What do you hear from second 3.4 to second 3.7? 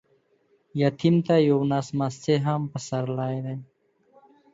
دى.